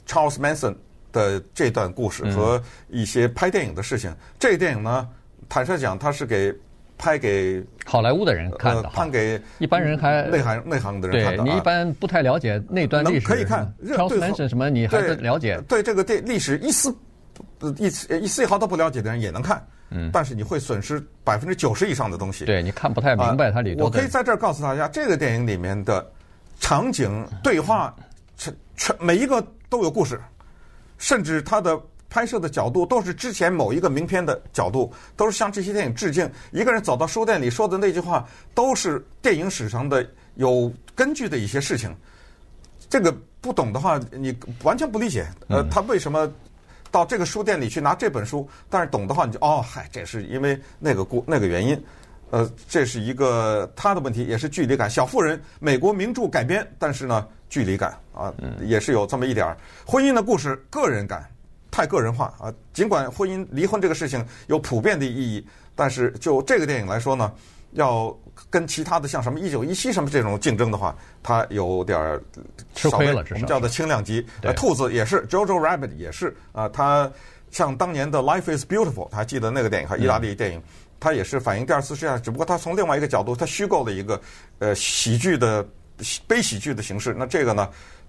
[0.06, 0.74] Charles Manson
[1.12, 4.14] 的这段故事和一些拍电影的事情。
[4.38, 5.08] 这个电影呢，
[5.48, 6.54] 坦率讲，它是给。
[7.02, 11.42] 拍给好莱坞的人看的，拍给一般人还内行内行的人看的。
[11.42, 13.66] 对，你一般不太了解那段历史，可以看。
[13.86, 15.58] Charles Manson 什么，你还是了解？
[15.66, 16.94] 对这个电历史一丝
[17.78, 19.66] 一丝一丝一毫都不了解的人也能看。
[19.88, 22.44] 嗯，但是你会损失百分之九十以上的东西。
[22.44, 23.84] 对，你看不太明白它里头。
[23.84, 26.06] 我可以在这儿告诉大家，这个电影里面的
[26.58, 27.96] 场景、对话，
[28.36, 30.20] 全全每一个都有故事，
[31.00, 31.76] 甚至它的。
[32.12, 36.28] 拍摄的角度都是之前某一个名片的角度，都是向这些电影致敬。
[36.50, 41.94] 一个人走到书店里说的那句话，都是电影史上的有根据的一些事情。
[42.88, 45.24] 这个不懂的话，你完全不理解。
[45.46, 46.28] 呃，他为什么
[46.90, 48.48] 到这个书店里去拿这本书？
[48.68, 51.80] 但是懂的话，你就哦，嗨，这是因为那个故那个原因。
[52.30, 54.90] 呃，这是一个他的问题，也是距离感。
[54.90, 58.32] 小妇人，美国名著改编，但是呢，距离感啊，
[58.62, 59.56] 也是有这么一点儿。
[59.84, 61.28] 婚姻的故事，个人感。
[61.72, 62.52] 太个人化啊！
[62.72, 67.32] 尽管婚姻离婚这个事情有普遍的意义，但是就这个电影来说呢，
[67.74, 68.12] 要
[68.50, 72.20] 跟其他的像什么《一九一七》什么这种竞争的话，它有点儿
[72.74, 73.24] 吃亏了。
[73.30, 74.26] 我们叫做轻量级。
[74.42, 76.68] 呃，兔子也是，Jojo Rabbit 也是啊。
[76.70, 77.08] 它
[77.52, 79.96] 像当年的《Life Is Beautiful》，还记得那个电影哈？
[79.96, 80.60] 意大利电影，
[80.98, 84.20] 它也是反映第二次世界大战，只不过它从另外一个角度，它虚构了一个
[84.58, 85.64] 呃喜剧的
[86.26, 87.14] 悲喜剧的形式。
[87.18, 87.68] 那这个呢？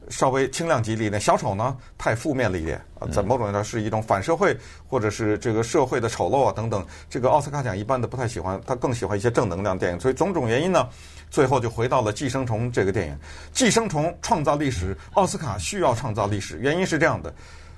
[0.10, 6.84] 稍微轻量级一点，小丑呢太负面了一点啊，在某种意义上是一种反社会，或者是这个社会的丑陋啊等等。
[7.08, 10.00] 这个奥斯卡奖一般的不太喜欢，他更喜欢一些正能量电影。
[10.00, 10.90] 所以种种原因呢，
[11.30, 13.14] 最后就回到了《寄生虫》这个电影。
[13.54, 16.58] 《寄生虫》创造历史，奥斯卡需要创造历史。
[16.58, 17.32] 原因是这样的：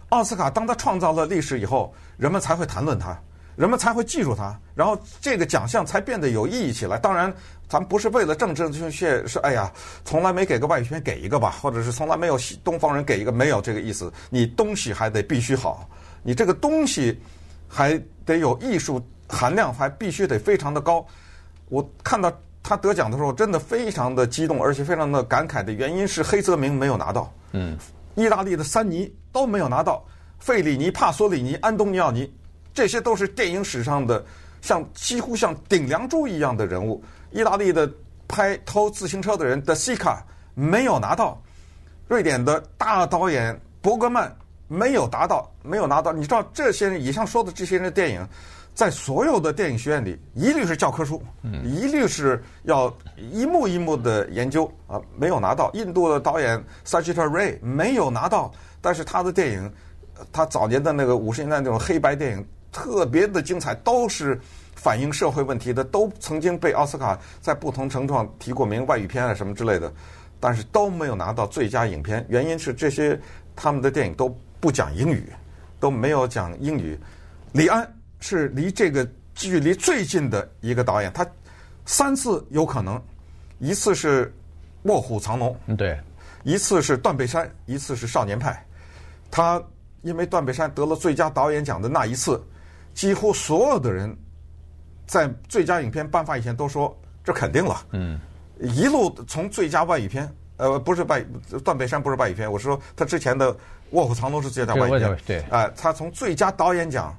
[0.07, 3.19] 奥斯卡当他创造了历史以后，人们才会谈论他，
[3.57, 6.97] 人们才会记住他，然后这个奖项才变得有意义起来。
[6.97, 7.31] 当然。
[7.73, 9.73] 咱不是为了政治正确，是哎呀，
[10.05, 14.13] 从来没给个外语片给一个吧，或者是从来没有东方人给一个，没有这个意思。
[14.29, 15.89] 你东西还得必须好，
[16.21, 17.19] 你这个东西
[17.67, 21.03] 还得有艺术含量，还必须得非常的高。
[21.67, 22.31] 我看到
[22.61, 27.75] 他得奖的时候，真的非常的激动，而且非常的感慨的原因是黑泽明没有拿到，嗯，
[28.13, 30.05] 意大利的三尼都没有拿到，
[30.37, 32.31] 费里尼、帕索里尼、安东尼奥尼，
[32.71, 34.23] 这些都是电影史上的
[34.61, 37.03] 像几乎像顶梁柱一样的人物。
[37.33, 37.91] 意大利的
[38.27, 41.41] 拍偷自行车的人的西卡没有拿到，
[42.07, 44.33] 瑞典的大导演伯格曼
[44.67, 46.13] 没有达到，没有拿到。
[46.13, 48.27] 你知道这些人以上说的这些人的电影，
[48.75, 51.21] 在所有的电影学院里一律是教科书，
[51.63, 55.71] 一律是要一幕一幕的研究啊，没有拿到。
[55.73, 59.73] 印度的导演 Satyajit Ray 没有拿到，但是他的电影，
[60.31, 64.39] 他早年的那个五十年代那种黑白电影特别的精彩，都是。
[64.83, 69.89] 反映社会问题的都曾经被奥斯卡在不同程度上提过名，外语片啊什么之类的，
[70.41, 72.25] 但是都没有拿到最佳影片。
[72.27, 73.17] 原因是这些
[73.55, 74.27] 他们的电影都
[74.59, 75.31] 不讲英语，
[75.79, 76.99] 都没有讲英语。
[77.53, 81.25] 李安是离这个距离最近的一个导演，他
[81.85, 83.01] 三次有可能，
[83.59, 84.25] 一次是
[84.81, 85.97] 《卧虎藏龙》，对，
[86.43, 88.51] 一次是《断背山》，一次是《少年派》。
[89.31, 89.63] 他
[90.01, 92.43] 因为《断背山》得了最佳导演奖的那一次，
[92.93, 94.13] 几乎所有的人。
[95.05, 98.19] 在最佳影片颁发以前都说这肯定了，嗯，
[98.59, 101.23] 一路从最佳外语片，呃，不是外
[101.63, 103.53] 断背山不是外语片，我是说他之前的
[103.91, 107.15] 《卧虎藏龙》是最佳外语片，对，哎，他从最佳导演奖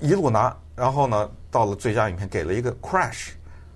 [0.00, 3.30] 一路拿，然后呢到了最佳影片给了一个 crash，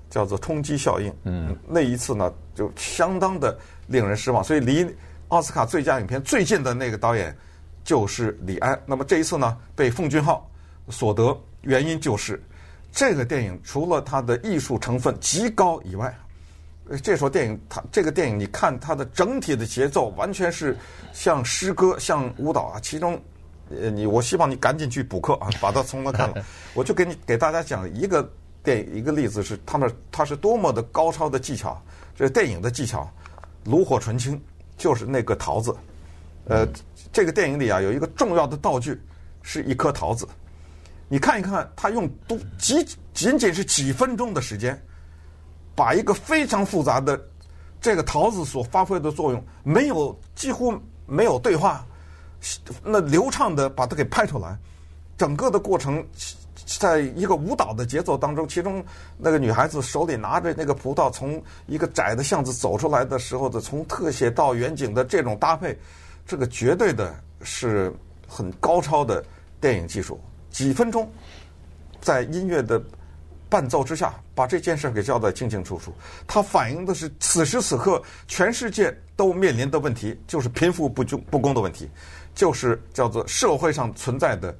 [0.08, 4.86] 叫做冲击效应，嗯，那一次呢就相当的令人失望，所以离
[5.28, 7.36] 奥斯卡最佳影片最近的那个导演
[7.84, 10.48] 就是李安，那么这一次呢被奉俊昊
[10.88, 12.40] 所得，原因就是。
[12.96, 16.18] 这个电影除了它的艺术成分极高以外，
[17.02, 20.74] 这时候电影它这个电影，你看它的整体的节奏完全是
[21.12, 22.80] 像诗歌、像舞蹈啊。
[22.80, 23.20] 其中，
[23.68, 26.42] 呃，你我希望你赶紧去补课啊，把它从头看了。
[26.72, 28.26] 我就给你给大家讲一个
[28.64, 31.78] 电影一个例子，是他们他是多么的高超的技巧。
[32.14, 33.06] 这电影的技巧，
[33.64, 34.42] 炉火纯青，
[34.78, 35.76] 就是那个桃子。
[36.46, 36.66] 呃，
[37.12, 38.98] 这个电影里啊，有一个重要的道具，
[39.42, 40.26] 是一颗桃子。
[41.08, 44.76] 你看一看，他用都几仅仅是几分钟的时间，
[45.74, 47.20] 把一个非常复杂的
[47.80, 51.86] 这个桃子所发挥的作用，没有几乎没有对话，
[52.82, 54.58] 那流畅的把它给拍出来，
[55.16, 56.04] 整个的过程
[56.66, 58.84] 在一个舞蹈的节奏当中，其中
[59.16, 65.78] 那个女孩子手里拿着那个葡萄，从一个窄的巷子走出来的时候的，从特写到远景的这种搭配，
[66.26, 67.94] 这个绝对的是
[68.26, 69.24] 很高超的
[69.60, 70.20] 电影技术。
[70.50, 71.10] 几分钟，
[72.00, 72.82] 在音乐的
[73.48, 75.94] 伴奏之下，把这件事给交代清清楚楚。
[76.26, 81.88] 它反映的是此时此刻全世界都面临的问题，就是贫富不均不公的问题，
[82.34, 84.54] 就是叫做社会上存在的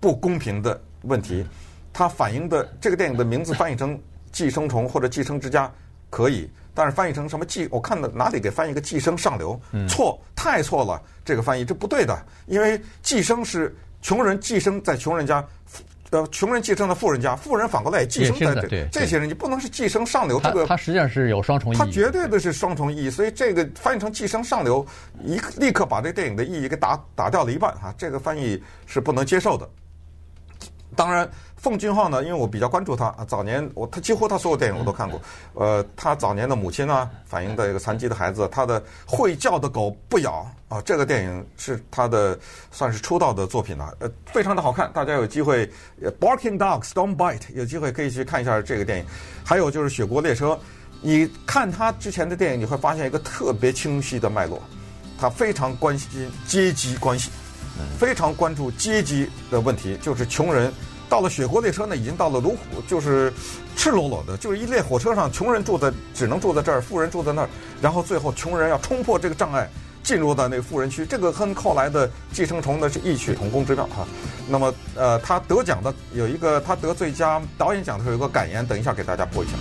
[0.00, 1.46] 不公平的问题。
[1.92, 3.96] 它反映的这个电影的名字翻译成
[4.30, 5.66] 《寄生虫》或者《寄生之家》
[6.10, 7.66] 可以，但是翻译成什么寄？
[7.70, 9.58] 我看到哪里给翻译个“寄生上流”？
[9.88, 11.02] 错，太错了！
[11.24, 12.14] 这个翻译这不对的，
[12.46, 13.74] 因为寄生是
[14.06, 15.44] 穷人寄生在穷人家。
[16.10, 20.38] 呃，穷人寄生在富人家，富人反过来也寄生在这这些人，你不能是寄生上流。
[20.40, 23.10] 这个它实际上是有双重意义，它绝对的是双重意义。
[23.10, 24.86] 所以这个翻译成寄生上流，
[25.24, 29.68] 一立刻把这电影的意义给打打掉了一半哈，这个翻译是不能接受的。
[30.94, 31.28] 当然。
[31.66, 35.20] 奉俊昊呢，因为我比较关注他啊，早年我他几乎他所有电影我都看过。
[35.54, 42.38] 呃，他早年的母亲呢，反映的一个残疾的孩子，他的会叫的狗不咬啊，这个电影是他的
[42.70, 45.68] 算是出道的作品了，呃，非常的好看，大家有机会
[46.20, 49.06] ，Barking Dogs Don't Bite，有机会可以去看一下这个电影。
[49.44, 50.52] 还有就是《雪国列车》，
[51.00, 54.62] 你看他之前的电影，你会发现一个特别清晰的脉络，
[55.18, 57.32] 他非常关心阶级关系，
[57.98, 60.72] 非常关注阶级的问题，就是穷人。
[61.08, 63.32] 到了雪国列车呢，已经到了芦湖，就是
[63.76, 67.48] 赤裸裸的，就是一列火车上，穷人住在只能住在这儿，富人住在那儿，
[67.80, 69.68] 然后最后穷人要冲破这个障碍，
[70.02, 71.06] 进入到那个富人区。
[71.06, 74.06] 这个跟后来的《寄生虫》呢是异曲同工之妙哈。
[74.48, 79.52] 那么呃，他得奖的有一个，他得最佳导演奖的时候有个感言，等一下给大家播一下。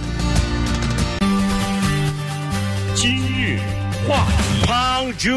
[2.95, 3.59] 今日
[4.07, 4.25] 话
[5.17, 5.29] 题。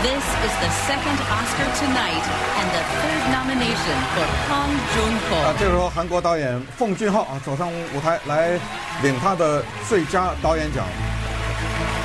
[0.00, 2.24] This is the second Oscar tonight
[2.60, 5.36] and the third nomination for Bong Joon-ho。
[5.44, 8.50] 啊，这时候韩国导演奉俊昊啊走上舞台来
[9.02, 10.84] 领他的最佳导演奖。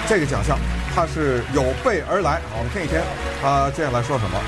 [0.07, 0.57] 这个奖项
[0.95, 2.41] 他是有备而来。
[2.51, 2.99] 好，我们听一听
[3.39, 4.39] 他接下来说什么。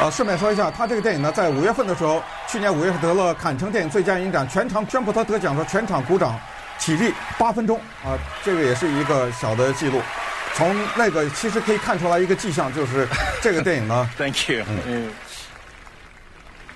[0.00, 6.39] 啊，顺便说一下，他这个电影呢，在五月份的时候，去年五月份得了坎城电影最佳影展，全场宣布他得奖的全场鼓掌
[6.77, 10.01] 起立八分钟啊，这个也是一个小的记录。
[10.53, 13.07] 从那个其实可以看出来一个迹象，就是
[13.41, 14.07] 这个电影呢。
[14.17, 14.63] Thank you。
[14.87, 15.11] 嗯。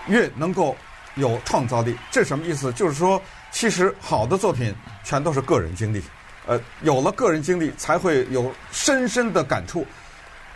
[0.07, 0.77] 越能够
[1.15, 1.97] 有创造力。
[2.11, 2.73] 这什么意思？
[2.73, 4.75] 就是说，其实好的作品
[5.05, 6.03] 全都是个人经历，
[6.47, 9.87] 呃，有了个人经历，才会有深深的感触。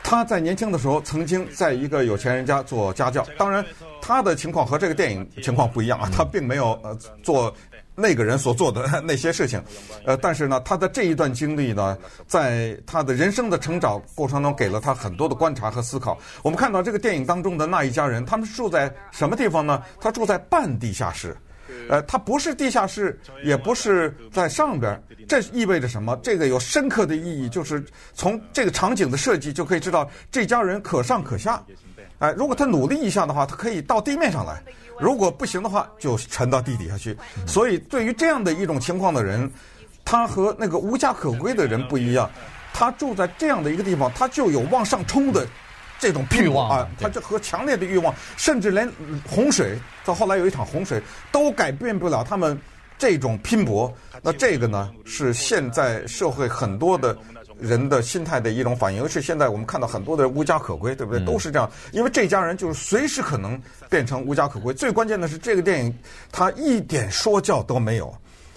[0.08, 3.62] 他在年轻的时候曾经在一个有钱人家做家教，当然
[4.00, 7.54] 他的情况和这个电影情况不一样啊，他并没有呃做
[7.94, 9.62] 那个人所做的那些事情，
[10.06, 11.94] 呃，但是呢，他的这一段经历呢，
[12.26, 16.16] 在他的人生的成长过程中给了他很多的观察和思考。
[16.42, 19.82] 我们看到这个电影当中的那一家人，他们住在什么地方呢？
[20.00, 21.36] 他住在半地下室。
[21.88, 26.18] 呃，它不是地下室，也不是在上边，这意味着什么？
[26.22, 31.62] 这个有深刻的意义，就是从这个场景的设计就可以知道，这家人可上可下。
[32.18, 34.54] 哎，如果他努力一下的话，他可以到地面上来；
[34.98, 37.16] 如果不行的话，就沉到地底下去。
[37.46, 39.50] 所以，对于这样的一种情况的人，
[40.04, 42.28] 他和那个无家可归的人不一样，
[42.72, 45.46] 他住在这样的一个地方，他就有往上冲的。
[45.98, 48.90] 这种欲望啊，他就和强烈的欲望，甚至连
[49.28, 52.58] 洪水到后来有一场洪水都改变不了他们
[52.96, 53.92] 这种拼搏。
[54.22, 57.16] 那这个呢，是现在社会很多的
[57.60, 59.00] 人的心态的一种反应。
[59.00, 61.24] 尤其现在我们看到很多的无家可归，对不对？
[61.24, 64.74] 都是这样，因为这家人就是随时可能变成无家可归。
[64.74, 65.96] 最关键的是，这个电影
[66.32, 68.12] 它一点说教都没有。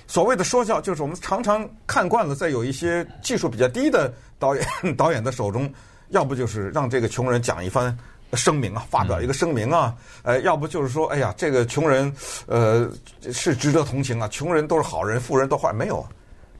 [0.08, 4.66] 所谓的说教，就是我们常常看惯了，在有一些技术比较低的导演
[4.98, 5.72] 导演的手中，
[6.12, 7.98] 要不就是让这个穷人讲一番
[8.34, 9.94] 声明啊，发表一个声明啊，
[10.24, 12.14] 呃，要不就是说，哎呀，这个穷人
[12.46, 12.90] 呃
[13.34, 16.06] 是值得同情啊，穷人都是好人，富人都坏，没有，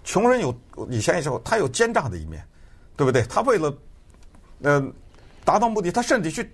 [0.04, 0.54] 穷人有
[0.90, 2.44] 以前时候他有奸诈的一面，
[2.98, 3.22] 对不对？
[3.24, 3.74] 他为了
[4.62, 4.84] 呃
[5.46, 6.52] 达到目的，他甚至去。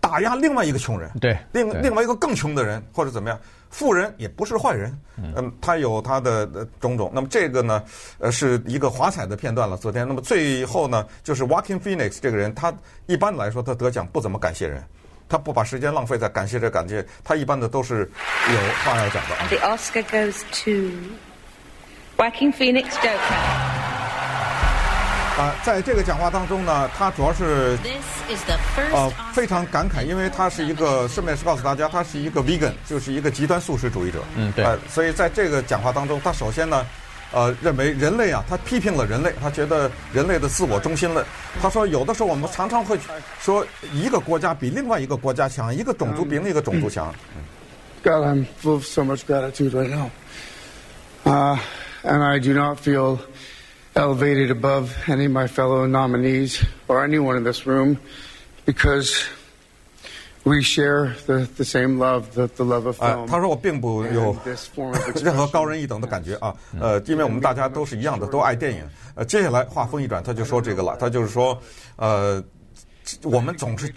[0.00, 3.38] 打压另外一个穷人，对，另另外一个更穷的人，或者怎么样，
[3.70, 6.46] 富人也不是坏人，嗯，他有他的
[6.80, 7.10] 种种。
[7.14, 7.82] 那么这个呢，
[8.18, 9.76] 呃，是一个华彩的片段了。
[9.76, 12.74] 昨天，那么最后呢，就是 Walking Phoenix 这个人，他
[13.06, 14.82] 一般来说他得奖不怎么感谢人，
[15.28, 18.10] 他不把时间浪费在感谢这感谢，他一般的都是
[18.50, 19.56] 有话要讲的。
[19.56, 21.14] The Oscar goes to
[22.16, 23.87] Joaquin Phoenix Joker.
[25.38, 27.78] 啊，在这个讲话当中呢，他主要是
[28.92, 34.18] 呃非常感慨，因为他是一个顺便是告诉大家，他是一个 vegan，就是一个极端素食主义者。
[34.34, 34.64] 嗯，对。
[34.64, 36.84] 呃，所以在这个讲话当中，他首先呢，
[37.30, 41.24] 呃，认为人类啊，他批评了人类，他觉得人类的自我中心论。
[41.62, 42.98] 他说，有的时候我们常常会
[43.40, 47.14] 说一个国家比另外一个国家强，一个种族比另一个种族强。
[48.02, 50.10] God, I'm full of so much gratitude right now.
[51.24, 51.56] Uh,
[52.02, 53.18] and I do not feel
[53.97, 57.97] elevated above any of my fellow nominees or anyone in this room
[58.65, 59.25] because
[60.43, 63.27] we share the the same love, the the love of film.
[63.27, 64.35] 他说我并不有
[65.23, 68.83] 任何高人一等的感觉啊，呃，因为我们大家都是一样的，都爱电影。
[69.15, 71.61] 呃，接下来话锋一转，他就说这个了，他就是说，
[71.97, 72.43] 呃。
[73.22, 73.92] 我们总是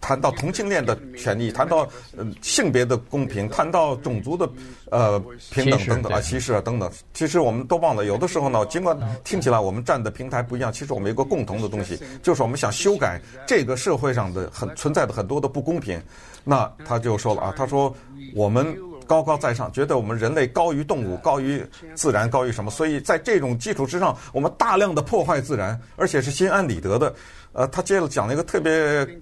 [0.00, 4.48] 谈到同性恋的权利，谈到呃性别的公平，谈到种族的
[4.90, 5.18] 呃
[5.50, 6.90] 平等等等啊歧视啊等等。
[7.12, 16.00] 其实我们都忘了，有的时候呢，尽管听起来我们站的平台不一样，其实我们有一个共同的东西，就是我们想修改这个社会上的很存在的很多的不公平。
[16.44, 17.94] 那他就说了啊，他说
[18.34, 22.70] 我们高高在上，觉得我们人类高于动物，高于自然，高于什么？
[22.70, 27.14] 所以在这种基础之上，我们大量的破坏自然，而且是心安理得的。
[27.54, 28.72] 呃，他接着讲了一个特别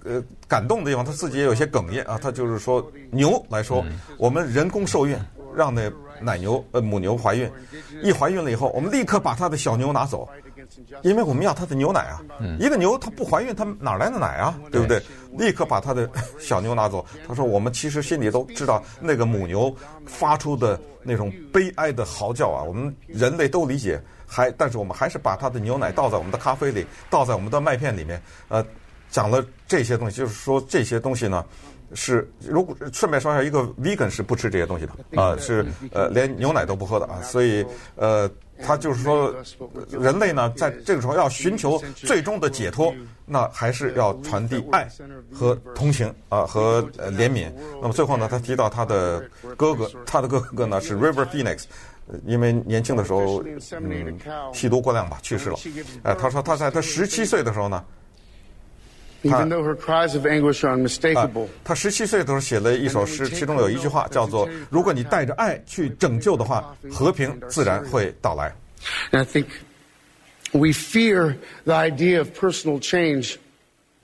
[0.03, 2.19] 呃感动的地方，他自己也有些哽咽啊。
[2.21, 3.85] 他就是说，牛来说，
[4.17, 5.15] 我们人工受孕，
[5.55, 7.49] 让那奶牛呃母牛怀孕，
[8.01, 10.27] 一怀孕了以后，我们立刻把他的小牛拿走，
[11.03, 12.21] 因为我们要他的牛奶啊。
[12.59, 14.59] 一个牛它不怀孕，它哪来的奶啊？
[14.71, 15.01] 对不对？
[15.37, 16.09] 立刻把他的
[16.39, 17.05] 小牛拿走。
[17.27, 19.71] 他说，我们其实心里都知道，那个母牛
[20.07, 24.01] 发出的那种悲哀的嚎叫啊，我们人类都理解。
[24.33, 28.19] 还，但是我们还是把它的牛奶倒在我们的咖啡里，倒在我们的麦片里面。
[28.47, 28.65] 呃，
[29.11, 31.45] 讲了这些东西，就是说这些东西呢，
[31.93, 37.21] 是如果顺便说一下，一个 vegan 是不吃这些东西的啊、呃，是呃连牛奶都不喝的啊。
[37.21, 37.63] 所以
[37.95, 38.27] 呃，
[38.65, 39.31] 他就是说，
[39.89, 42.91] 人类呢，在这个时候要寻求最终的解脱，
[43.25, 44.89] 那还是要传递爱
[45.31, 47.51] 和同情啊、呃、和呃怜悯。
[47.81, 49.21] 那么最后呢，他提到他的
[49.55, 51.65] 哥哥，他的哥哥呢是 River Phoenix。
[52.25, 54.19] 因为年轻的时候，嗯，
[54.53, 55.57] 吸毒过量吧，去世了。
[56.03, 57.83] 哎，他说他在他十七岁的时候呢，
[59.23, 59.47] 他
[61.63, 68.53] 他十七岁的时候写了一首诗，其中有一句话叫做：“如果你带着爱去拯救的话，和平自然会到来。”
[69.11, 69.45] And I think
[70.51, 73.37] we fear the idea of personal change